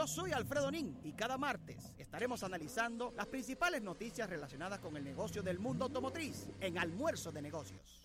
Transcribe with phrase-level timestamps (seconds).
[0.00, 5.04] Yo soy Alfredo Nin y cada martes estaremos analizando las principales noticias relacionadas con el
[5.04, 8.00] negocio del mundo automotriz en Almuerzo de Negocios.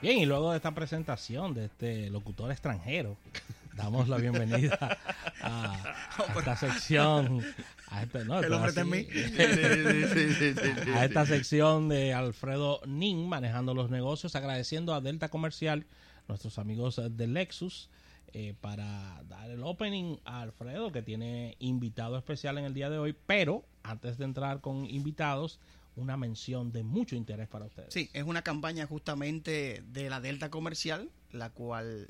[0.00, 3.16] Bien, y luego de esta presentación de este locutor extranjero,
[3.74, 4.96] damos la bienvenida
[5.42, 5.96] a,
[6.38, 7.44] esta sección.
[7.88, 9.08] A este, no, El hombre está en mí.
[9.12, 10.54] Sí, sí, sí, sí,
[10.84, 15.84] sí, a esta sección de Alfredo Nin manejando los negocios, agradeciendo a Delta Comercial,
[16.28, 17.88] nuestros amigos de Lexus,
[18.32, 22.98] eh, para dar el opening a Alfredo, que tiene invitado especial en el día de
[22.98, 23.16] hoy.
[23.26, 25.58] Pero antes de entrar con invitados,
[25.96, 27.92] una mención de mucho interés para ustedes.
[27.92, 32.08] Sí, es una campaña justamente de la Delta Comercial, la cual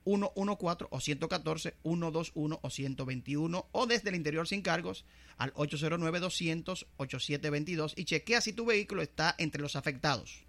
[0.05, 5.05] 114 o 114 121 o 121 o desde el interior sin cargos
[5.37, 10.45] al 809 200 8722 y chequea si tu vehículo está entre los afectados.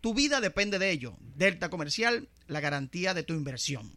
[0.00, 1.16] Tu vida depende de ello.
[1.36, 3.92] Delta Comercial, la garantía de tu inversión.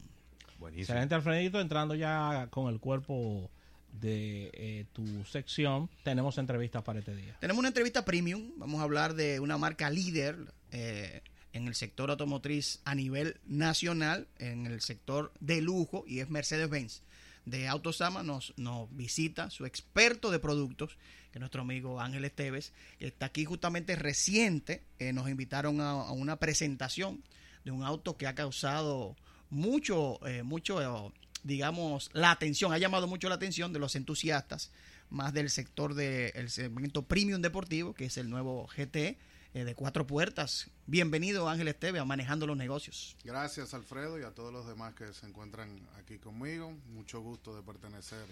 [0.58, 0.94] Buenísimo.
[0.94, 1.60] Excelente, Alfredito.
[1.60, 3.50] Entrando ya con el cuerpo
[3.94, 7.38] de eh, tu sección, tenemos entrevistas para este día.
[7.40, 8.52] Tenemos una entrevista premium.
[8.58, 10.38] Vamos a hablar de una marca líder
[10.72, 11.22] eh,
[11.53, 17.02] en el sector automotriz a nivel nacional, en el sector de lujo, y es Mercedes-Benz.
[17.45, 20.97] De Autosama nos, nos visita su experto de productos,
[21.31, 24.83] que es nuestro amigo Ángel Esteves, está aquí justamente reciente.
[25.00, 27.23] eh, nos invitaron a, una presentación
[27.66, 29.16] de un auto que ha causado
[29.50, 31.11] mucho, eh, mucho,
[31.44, 34.72] digamos, la atención, ha llamado mucho la atención de los entusiastas,
[35.09, 39.18] más del sector del segmento premium deportivo, que es el nuevo GT
[39.54, 40.70] eh, de cuatro puertas.
[40.86, 43.16] Bienvenido Ángel Esteves a Manejando los Negocios.
[43.24, 46.72] Gracias Alfredo y a todos los demás que se encuentran aquí conmigo.
[46.88, 48.26] Mucho gusto de pertenecer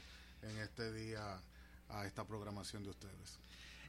[0.44, 1.40] en este día
[1.90, 3.40] a esta programación de ustedes.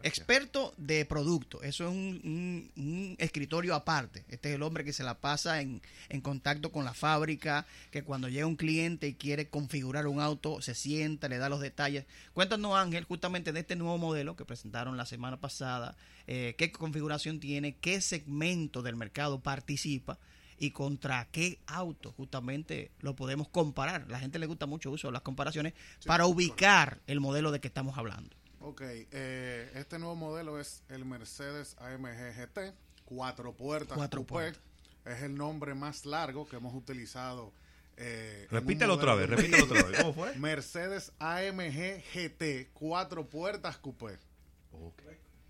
[0.03, 4.25] Experto de producto, eso es un, un- un escritorio aparte.
[4.28, 8.03] Este es el hombre que se la pasa en, en contacto con la fábrica, que
[8.03, 12.04] cuando llega un cliente y quiere configurar un auto, se sienta, le da los detalles.
[12.34, 17.41] Cuéntanos, Ángel, justamente de este nuevo modelo que presentaron la semana pasada, eh, qué configuración
[17.41, 20.19] tiene, qué segmento del mercado participa
[20.60, 24.06] y contra qué auto justamente lo podemos comparar.
[24.10, 25.72] La gente le gusta mucho uso de las comparaciones
[26.06, 28.36] para ubicar el modelo de que estamos hablando.
[28.68, 32.74] Ok, eh, este nuevo modelo es el Mercedes AMG GT,
[33.06, 33.96] cuatro puertas.
[33.96, 34.28] Cuatro coupé.
[34.52, 34.62] puertas.
[35.06, 37.50] Es el nombre más largo que hemos utilizado.
[37.96, 39.98] eh, Repítelo otra vez, repítelo otra vez.
[40.00, 40.36] ¿Cómo fue?
[40.36, 44.18] Mercedes AMG GT, cuatro puertas coupé.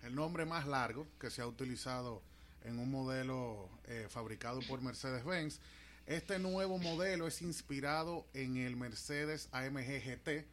[0.03, 2.23] El nombre más largo que se ha utilizado
[2.63, 5.59] en un modelo eh, fabricado por Mercedes-Benz.
[6.05, 10.45] Este nuevo modelo es inspirado en el Mercedes AMG GT,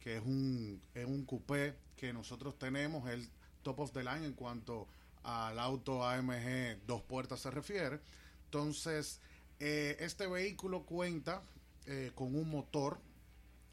[0.00, 3.28] que es un, es un coupé que nosotros tenemos, el
[3.62, 4.88] top of the line en cuanto
[5.22, 8.00] al auto AMG dos puertas se refiere.
[8.46, 9.20] Entonces,
[9.58, 11.42] eh, este vehículo cuenta
[11.84, 12.98] eh, con un motor,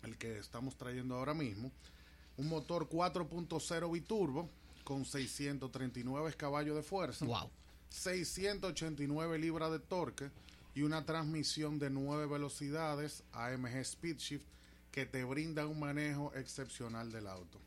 [0.03, 1.71] el que estamos trayendo ahora mismo,
[2.35, 4.49] un motor 4.0 biturbo
[4.83, 7.49] con 639 caballos de fuerza, Wow.
[7.89, 10.29] 689 libras de torque
[10.75, 14.45] y una transmisión de 9 velocidades AMG Speed Shift
[14.91, 17.61] que te brinda un manejo excepcional del auto.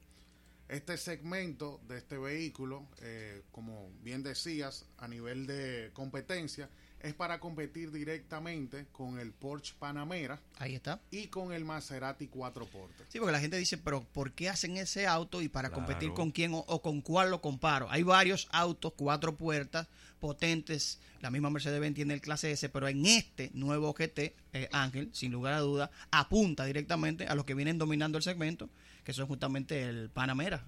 [0.71, 6.69] Este segmento de este vehículo, eh, como bien decías, a nivel de competencia,
[7.01, 11.01] es para competir directamente con el Porsche Panamera Ahí está.
[11.11, 13.05] y con el Maserati 4 Porte.
[13.09, 15.85] Sí, porque la gente dice, pero ¿por qué hacen ese auto y para Claro.
[15.87, 17.91] competir con quién o, o con cuál lo comparo?
[17.91, 19.89] Hay varios autos, cuatro puertas,
[20.21, 21.01] potentes.
[21.21, 25.33] La misma Mercedes-Benz tiene el clase S, pero en este nuevo GT, eh, Ángel, sin
[25.33, 28.69] lugar a duda, apunta directamente a los que vienen dominando el segmento,
[29.05, 30.65] que son justamente el Panamera.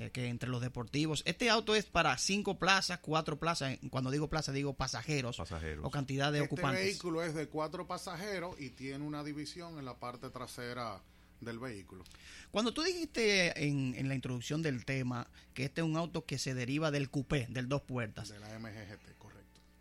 [0.00, 1.22] Eh, que entre los deportivos.
[1.24, 3.78] Este auto es para cinco plazas, cuatro plazas.
[3.90, 5.84] Cuando digo plaza, digo pasajeros, Pasajeros.
[5.84, 6.82] o cantidad de Este ocupantes.
[6.84, 11.00] vehículo es de cuatro pasajeros y tiene una división en la parte trasera
[11.40, 12.02] del vehículo.
[12.50, 16.38] Cuando tú dijiste en, en la introducción del tema que este es un auto que
[16.38, 19.27] se deriva del coupé, del dos puertas, De la MGGT, correcto.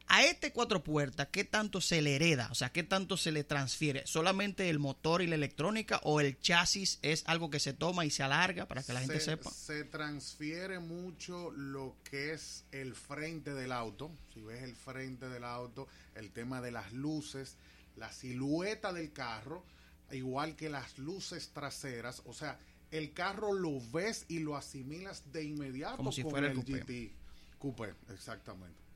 [0.09, 2.48] A este cuatro puertas, ¿qué tanto se le hereda?
[2.51, 4.07] O sea, ¿qué tanto se le transfiere?
[4.07, 8.09] ¿Solamente el motor y la electrónica o el chasis es algo que se toma y
[8.09, 9.51] se alarga para que la gente se, sepa?
[9.51, 14.09] Se transfiere mucho lo que es el frente del auto.
[14.33, 17.57] Si ves el frente del auto, el tema de las luces,
[17.98, 19.65] la silueta del carro,
[20.12, 22.21] igual que las luces traseras.
[22.25, 22.57] O sea,
[22.92, 26.63] el carro lo ves y lo asimilas de inmediato Como si con fuera el el
[26.63, 26.80] coupé.
[26.80, 27.13] GT
[27.59, 28.87] Coupé, exactamente.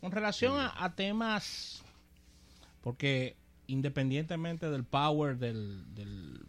[0.00, 1.82] Con relación a, a temas,
[2.82, 3.36] porque
[3.66, 6.46] independientemente del power del, del,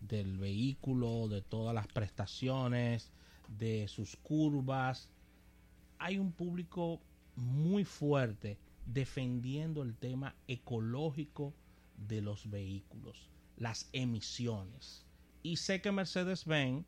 [0.00, 3.10] del vehículo, de todas las prestaciones,
[3.58, 5.08] de sus curvas,
[5.98, 7.00] hay un público
[7.36, 11.52] muy fuerte defendiendo el tema ecológico
[11.96, 15.04] de los vehículos, las emisiones.
[15.42, 16.84] Y sé que Mercedes-Benz,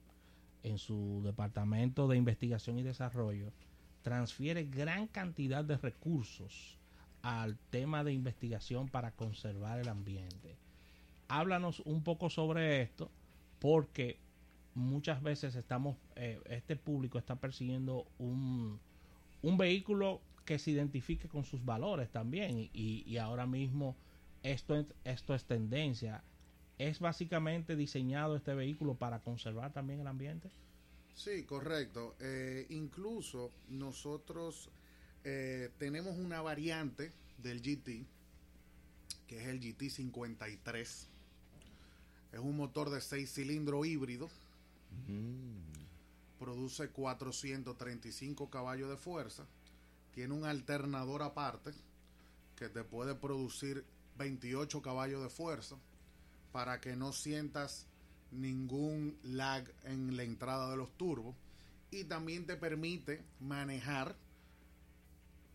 [0.62, 3.52] en su departamento de investigación y desarrollo,
[4.06, 6.78] transfiere gran cantidad de recursos
[7.22, 10.54] al tema de investigación para conservar el ambiente.
[11.28, 13.10] Háblanos un poco sobre esto,
[13.58, 14.20] porque
[14.76, 18.78] muchas veces estamos, eh, este público está persiguiendo un,
[19.42, 23.96] un vehículo que se identifique con sus valores también y, y ahora mismo
[24.44, 26.22] esto, es- esto es tendencia.
[26.78, 30.52] ¿Es básicamente diseñado este vehículo para conservar también el ambiente?
[31.16, 32.14] Sí, correcto.
[32.20, 34.68] Eh, incluso nosotros
[35.24, 38.04] eh, tenemos una variante del GT,
[39.26, 41.06] que es el GT53.
[42.32, 44.28] Es un motor de 6 cilindros híbrido.
[46.38, 49.46] Produce 435 caballos de fuerza.
[50.14, 51.72] Tiene un alternador aparte
[52.56, 53.84] que te puede producir
[54.18, 55.76] 28 caballos de fuerza
[56.52, 57.86] para que no sientas
[58.32, 61.34] ningún lag en la entrada de los turbos
[61.90, 64.14] y también te permite manejar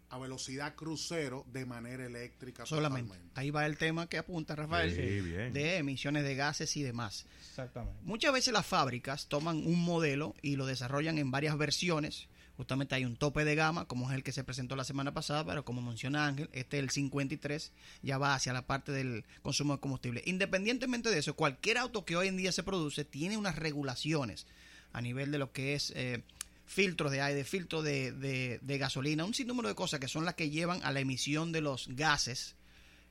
[0.09, 3.09] a velocidad crucero de manera eléctrica Solamente.
[3.11, 3.39] totalmente.
[3.39, 5.53] Ahí va el tema que apunta Rafael Sí, bien.
[5.53, 7.25] de emisiones de gases y demás.
[7.39, 7.97] Exactamente.
[8.03, 12.27] Muchas veces las fábricas toman un modelo y lo desarrollan en varias versiones.
[12.61, 15.43] Justamente hay un tope de gama, como es el que se presentó la semana pasada,
[15.43, 17.71] pero como menciona Ángel, este el 53
[18.03, 20.21] ya va hacia la parte del consumo de combustible.
[20.27, 24.45] Independientemente de eso, cualquier auto que hoy en día se produce tiene unas regulaciones
[24.93, 26.21] a nivel de lo que es eh,
[26.67, 30.35] filtros de aire, filtros de, de- de gasolina, un sinnúmero de cosas que son las
[30.35, 32.53] que llevan a la emisión de los gases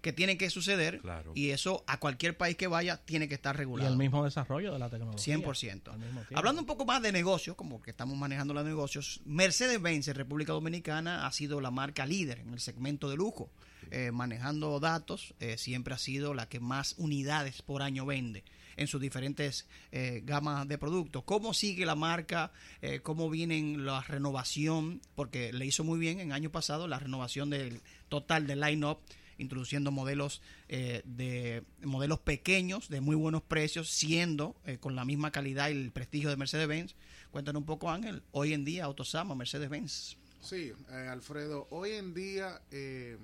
[0.00, 1.32] que tienen que suceder Claro.
[1.35, 3.91] y eso a cualquier país que vaya tiene que estar Y regulado.
[3.91, 5.19] el mismo desarrollo de la tecnología.
[5.37, 5.93] 100%.
[5.93, 6.38] al mismo tiempo.
[6.38, 10.52] Hablando un poco más de negocios, como que estamos manejando los negocios, Mercedes-Benz en República
[10.52, 13.50] Dominicana ha sido la marca líder en el segmento de lujo.
[13.91, 18.44] Eh, manejando datos, eh, siempre ha sido la que más unidades por año vende
[18.76, 21.25] en sus diferentes eh, gamas de productos.
[21.25, 22.52] ¿Cómo sigue la marca?
[22.82, 25.00] Eh, ¿Cómo vienen la renovación?
[25.14, 28.99] Porque le hizo muy bien en año pasado la renovación del total del line-up
[29.41, 35.31] introduciendo modelos eh, de modelos pequeños de muy buenos precios, siendo eh, con la misma
[35.31, 36.95] calidad y el prestigio de Mercedes-Benz.
[37.31, 38.23] Cuéntanos un poco, Ángel.
[38.33, 40.17] Hoy en día, Autosama, Mercedes-Benz.
[40.43, 43.19] Sí, eh, Alfredo, hoy en día eh,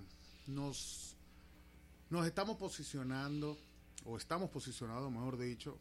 [0.46, 1.16] nos,
[2.10, 3.56] nos estamos posicionando,
[4.04, 5.78] o estamos posicionados, mejor dicho,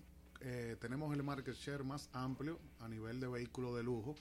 [0.79, 4.15] tenemos el market share más amplio a nivel de vehículo de lujo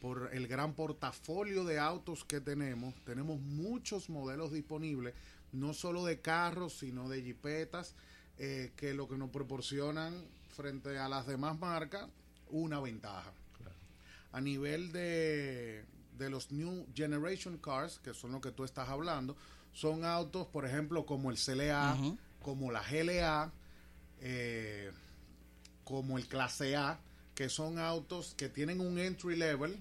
[0.00, 2.94] por el gran portafolio de autos que tenemos.
[3.04, 5.14] Tenemos muchos modelos disponibles,
[5.52, 7.94] no solo de carros, sino de jipetas,
[8.38, 10.14] eh, que lo que nos proporcionan
[10.56, 12.08] frente a las demás marcas
[12.50, 13.32] una ventaja
[14.32, 15.84] a nivel de,
[16.16, 19.36] de los New Generation Cars, que son lo que tú estás hablando,
[19.72, 22.16] son autos, por ejemplo, como el CLA, Ujú.
[22.40, 23.52] como la GLA,
[24.20, 24.92] eh,
[25.84, 27.00] como el Clase A,
[27.34, 29.76] que son autos que tienen un entry level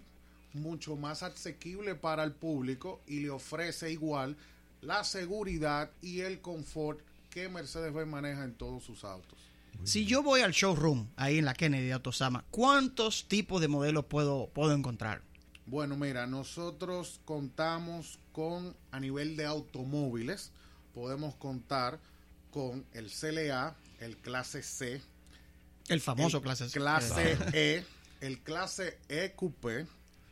[0.53, 4.35] mucho más asequible para el público y le ofrece igual
[4.81, 9.37] la seguridad y el confort que Mercedes-Benz maneja en todos sus autos.
[9.83, 14.05] Si yo voy al showroom, ahí en la Kennedy de Autosama, ¿cuántos tipos de modelos
[14.05, 15.21] puedo, puedo encontrar?
[15.65, 20.51] Bueno, mira, nosotros contamos con, a nivel de automóviles,
[20.93, 21.99] podemos contar
[22.51, 25.01] con el CLA, el clase C,
[25.87, 27.85] El famoso el clase clase E,
[28.21, 29.85] el clase E Coupé,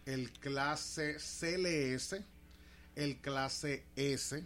[0.06, 2.22] el clase CLS,
[2.98, 4.44] el clase S.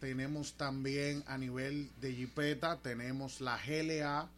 [0.00, 4.28] Tenemos también a nivel de Jeepeta, tenemos la GLA,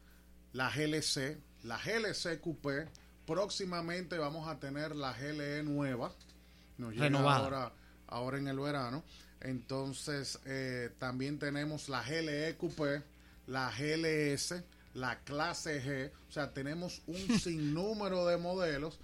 [0.52, 2.88] la GLC, la GLC Coupé.
[3.26, 6.12] Próximamente vamos a tener la GLE nueva.
[6.78, 7.38] Nos llega Renovada.
[7.38, 7.72] ahora,
[8.08, 9.04] ahora en el verano.
[9.40, 13.02] Entonces, eh, también tenemos la GLE Coupé,
[13.46, 14.62] la GLS,
[14.94, 16.10] la clase G.
[16.28, 18.98] O sea, tenemos un sinnúmero de modelos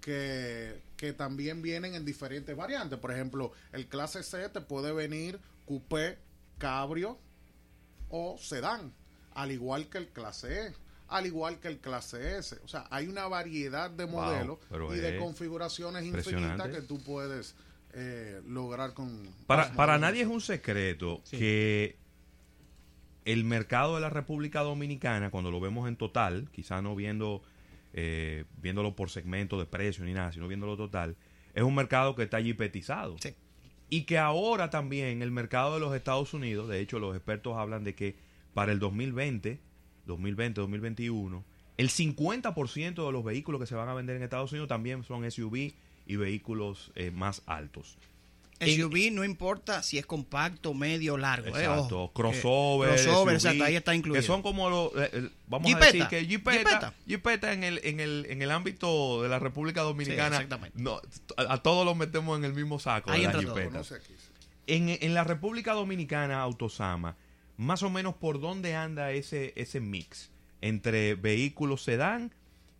[0.00, 2.96] que, que también vienen en diferentes variantes.
[2.96, 6.16] Por ejemplo, el clase C te puede venir coupé,
[6.58, 7.18] cabrio
[8.08, 8.92] o sedán,
[9.34, 10.72] al igual que el clase E,
[11.08, 12.56] al igual que el clase S.
[12.62, 14.60] O sea, hay una variedad de modelos
[14.94, 17.56] y de es configuraciones infinitas que tú puedes
[17.94, 19.28] eh, lograr con...
[19.48, 21.36] Para, para nadie es un secreto Sí.
[21.36, 21.96] que
[23.24, 27.42] el mercado de la República Dominicana, cuando lo vemos en total, quizá no viendo
[27.92, 31.16] eh, viéndolo por segmento de precio ni nada, sino viéndolo total,
[31.54, 33.16] es un mercado que está jipetizado.
[33.20, 33.34] Sí.
[33.90, 37.84] Y que ahora también el mercado de los Estados Unidos, de hecho los expertos hablan
[37.84, 38.16] de que
[38.54, 39.60] para el 2020,
[40.06, 41.44] 2020, 2021,
[41.76, 45.30] el 50% de los vehículos que se van a vender en Estados Unidos también son
[45.30, 45.72] SUV
[46.06, 47.98] y vehículos eh, más altos.
[48.66, 51.48] SUV no importa si es compacto, medio largo.
[51.56, 52.12] eh, Exacto, ojo.
[52.12, 54.20] crossover, Que- crossover, SUV, exacto, ahí está incluido.
[54.20, 56.94] Que son como los, eh, eh, vamos Jeepeta, a decir que Jeepeta, Jeepeta.
[57.06, 60.82] Jeepeta en el, en el, en el ámbito de la República Dominicana, Sí, exactamente.
[60.82, 61.00] no,
[61.36, 63.72] a, a todos los metemos en el mismo saco Ahí de entra todo, Jeepeta.
[63.72, 64.46] Conoce aquí, sí.
[64.66, 67.16] En, en la República Dominicana, Autosama,
[67.56, 72.32] más o menos por dónde anda ese, ese mix entre vehículos sedán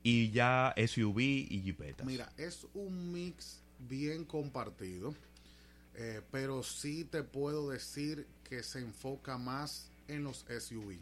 [0.04, 2.06] y ya SUV y Jeepetas.
[2.06, 5.14] Mira, es un mix bien compartido,
[5.94, 10.98] eh, pero sí te puedo decir que se enfoca más en los SUV.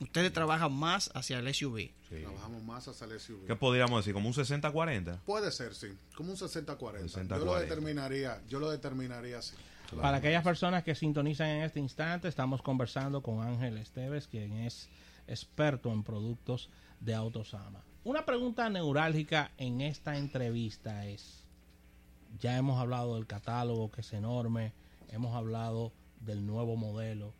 [0.00, 1.90] Ustedes trabajan más hacia el SUV.
[2.08, 2.20] Sí.
[2.20, 3.46] Trabajamos más hacia el SUV.
[3.46, 4.12] ¿Qué podríamos decir?
[4.12, 5.20] ¿Como un 60-40?
[5.20, 6.76] Puede ser, sí, como un 60-40.
[7.04, 7.38] 60-40.
[7.38, 9.54] Yo lo determinaría, yo lo determinaría así.
[10.00, 14.88] Para aquellas personas que sintonizan en este instante, estamos conversando con Ángel Esteves, quien es
[15.26, 16.70] experto en productos
[17.00, 17.82] de Autosama.
[18.02, 21.43] Una pregunta neurálgica en esta entrevista es,
[22.44, 24.72] ya hemos hablado del catálogo que es enorme,
[25.10, 27.32] hemos hablado del nuevo modelo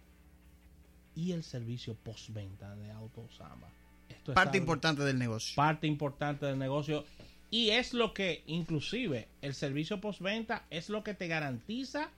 [1.15, 3.69] y el servicio postventa de Autosama.
[4.09, 5.55] Esto es Parte algo- importante del negocio.
[5.57, 7.05] parte importante del negocio
[7.51, 12.09] y es lo que inclusive el servicio postventa es lo que te garantiza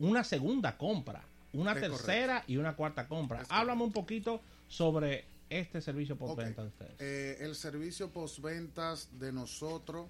[0.00, 1.22] una segunda compra,
[1.52, 3.42] una Es tercera y una cuarta compra.
[3.42, 7.00] Es Háblame un poquito sobre este servicio postventa de ustedes.
[7.00, 10.08] Eh, el servicio postventas de nosotros,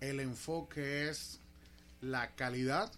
[0.00, 1.40] el enfoque es
[2.04, 2.92] la calidad,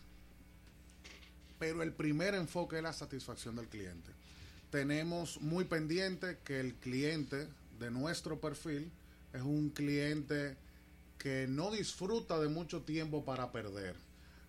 [1.58, 4.10] pero el primer enfoque es la satisfacción del cliente.
[4.70, 7.48] Tenemos muy pendiente que el cliente
[7.78, 8.90] de nuestro perfil
[9.32, 10.56] es un cliente
[11.18, 13.96] que no disfruta de mucho tiempo para perder.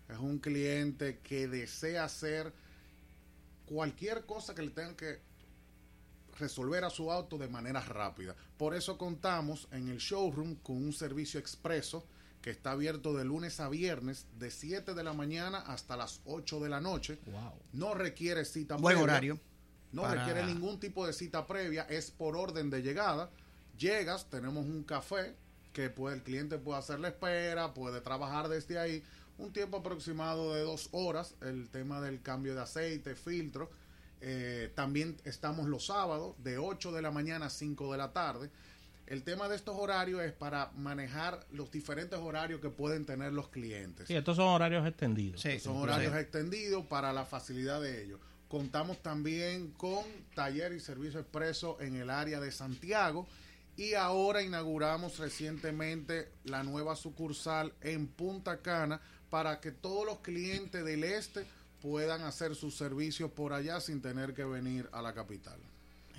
[0.08, 2.52] Es un cliente que desea hacer
[3.66, 5.20] cualquier cosa que le tengan que
[6.38, 8.34] resolver a su auto de manera rápida.
[8.56, 12.04] Por eso contamos en el showroom con un servicio expreso
[12.42, 16.60] que está abierto de lunes a viernes de 7 de la mañana hasta las 8
[16.60, 17.18] de la noche.
[17.26, 17.52] Wow.
[17.72, 19.02] No requiere cita Buen previa.
[19.12, 19.40] horario.
[19.92, 23.30] No para- requiere ningún tipo de cita previa, es por orden de llegada.
[23.78, 25.34] Llegas, tenemos un café
[25.72, 29.02] que puede, el cliente puede hacer la espera, puede trabajar desde ahí.
[29.38, 33.70] Un tiempo aproximado de dos horas, el tema del cambio de aceite, filtro.
[34.20, 38.50] Eh, también estamos los sábados de 8 de la mañana a 5 de la tarde.
[39.08, 43.48] El tema de estos horarios es para manejar los diferentes horarios que pueden tener los
[43.48, 44.06] clientes.
[44.06, 45.40] Sí, estos son horarios extendidos.
[45.40, 45.58] Sí.
[45.60, 48.20] Son horarios extendidos para la facilidad de ellos.
[48.48, 53.26] Contamos también con taller y servicio expreso en el área de Santiago
[53.78, 59.00] y ahora inauguramos recientemente la nueva sucursal en Punta Cana
[59.30, 61.46] para que todos los clientes del este
[61.80, 65.58] puedan hacer sus servicios por allá sin tener que venir a la capital.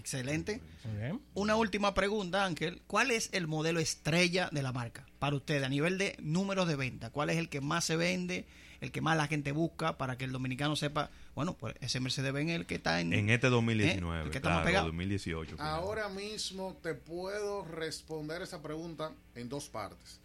[0.09, 0.59] Excelente.
[0.85, 1.21] Muy bien.
[1.35, 2.81] Una última pregunta, Ángel.
[2.87, 6.75] ¿Cuál es el modelo estrella de la marca para usted a nivel de números de
[6.75, 7.11] venta?
[7.11, 8.47] ¿Cuál es el que más se vende,
[8.81, 12.49] el que más la gente busca para que el dominicano sepa, bueno, pues ese Mercedes-Benz
[12.49, 13.13] es el que está en...
[13.13, 14.25] En este 2019, ¿Eh?
[14.25, 14.85] ¿El que está más claro, pegado?
[14.87, 15.57] 2018.
[15.57, 15.71] claro.
[15.75, 20.19] Ahora mismo te puedo responder esa pregunta en dos partes.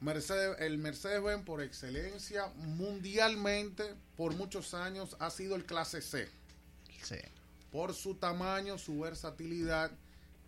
[0.00, 3.84] Mercedes, el Mercedes-Benz por excelencia mundialmente
[4.18, 6.28] por muchos años ha sido el clase C.
[7.02, 7.16] Sí.
[7.72, 9.90] Por su tamaño, su versatilidad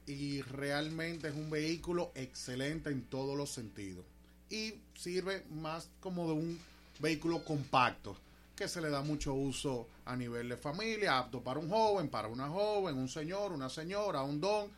[0.06, 4.04] y realmente es un vehículo excelente en todos los sentidos.
[4.48, 6.60] Y sirve más como de un
[6.98, 8.16] vehículo compacto
[8.56, 12.28] que se le da mucho uso a nivel de familia, apto para un joven, para
[12.28, 14.68] una joven, un señor, una señora, un don.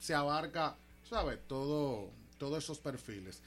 [0.00, 0.76] Se abarca,
[1.08, 1.38] ¿sabes?
[1.46, 3.40] Todo, todos esos perfiles.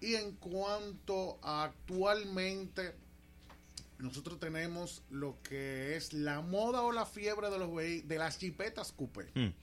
[0.00, 2.94] Y en cuanto a actualmente,
[4.02, 8.92] nosotros tenemos lo que es la moda o la fiebre de los de las jipetas
[8.92, 9.30] coupé.
[9.34, 9.54] Mm.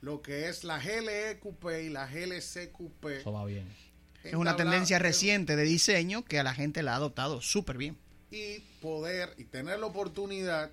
[0.00, 3.20] Lo que es la GLE coupé y la GLC coupé.
[3.20, 3.66] Eso va bien.
[4.24, 7.96] Es una tendencia reciente de diseño que a la gente la ha adoptado súper bien.
[8.30, 10.72] y poder y tener la oportunidad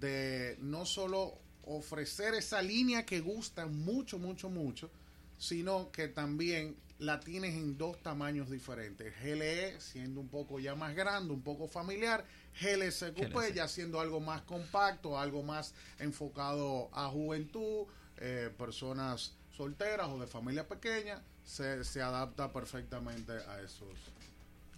[0.00, 4.90] de no solo ofrecer esa línea que gusta mucho, mucho, mucho,
[5.38, 9.12] sino que también la tienes en dos tamaños diferentes.
[9.22, 12.24] GLE siendo un poco ya más grande, un poco familiar.
[12.60, 13.54] GLC Coupé GLC.
[13.54, 17.86] ya siendo algo más compacto, algo más enfocado a juventud,
[18.18, 21.22] eh, personas solteras o de familia pequeña.
[21.44, 23.88] Se, se adapta perfectamente a esos.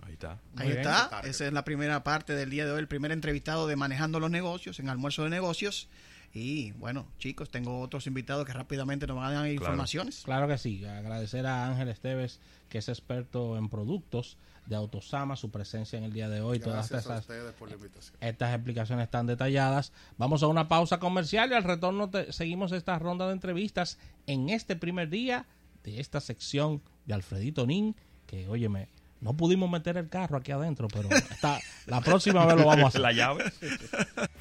[0.03, 0.39] Ahí está.
[0.57, 0.81] Ahí bien.
[0.81, 1.21] está.
[1.25, 4.31] Esa es la primera parte del día de hoy, el primer entrevistado de Manejando los
[4.31, 5.89] Negocios, en Almuerzo de Negocios.
[6.35, 10.23] Y bueno, chicos, tengo otros invitados que rápidamente nos van a dar informaciones.
[10.25, 10.85] Claro que sí.
[10.85, 16.13] Agradecer a Ángel Esteves, que es experto en productos de Autosama, su presencia en el
[16.13, 18.17] día de hoy, todas Gracias a estas, ustedes por la invitación.
[18.21, 19.93] estas explicaciones tan detalladas.
[20.17, 24.49] Vamos a una pausa comercial y al retorno te- seguimos esta ronda de entrevistas en
[24.49, 25.47] este primer día
[25.85, 27.97] de esta sección de Alfredito Nin,
[28.27, 28.89] que óyeme,
[29.21, 32.89] no pudimos meter el carro aquí adentro, pero está, la próxima vez lo vamos a
[32.89, 33.01] hacer.
[33.01, 33.45] La llave.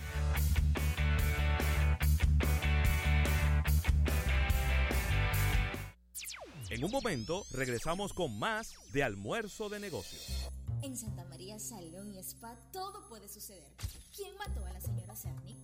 [6.82, 10.50] En un momento regresamos con más de almuerzo de negocios.
[10.82, 13.72] En Santa María Salón y Spa todo puede suceder.
[14.16, 15.62] ¿Quién mató a la señora Cerny?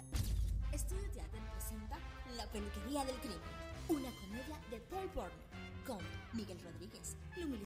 [0.72, 1.98] Estudio Teatro presenta
[2.36, 3.40] La peluquería del crimen,
[3.90, 5.42] una comedia de Paul Porno
[5.88, 5.98] con
[6.34, 7.56] Miguel Rodríguez, Lumili